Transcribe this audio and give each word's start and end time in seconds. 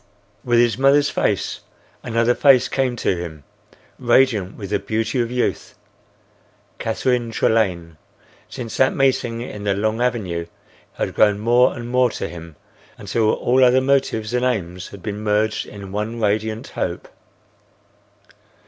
With 0.43 0.57
his 0.57 0.79
mother's 0.79 1.11
face, 1.11 1.59
another 2.01 2.33
face 2.33 2.67
came 2.67 2.95
to 2.95 3.15
him, 3.15 3.43
radiant 3.99 4.57
with 4.57 4.71
the 4.71 4.79
beauty 4.79 5.21
of 5.21 5.29
youth. 5.29 5.75
Catherine 6.79 7.29
Trelane, 7.31 7.97
since 8.49 8.77
that 8.77 8.95
meeting 8.95 9.41
in 9.41 9.63
the 9.63 9.75
long 9.75 10.01
avenue, 10.01 10.47
had 10.93 11.13
grown 11.13 11.37
more 11.37 11.75
and 11.75 11.87
more 11.87 12.09
to 12.09 12.27
him, 12.27 12.55
until 12.97 13.29
all 13.31 13.63
other 13.63 13.79
motives 13.79 14.33
and 14.33 14.43
aims 14.43 14.87
had 14.87 15.03
been 15.03 15.21
merged 15.21 15.67
in 15.67 15.91
one 15.91 16.19
radiant 16.19 16.69
hope. 16.69 17.07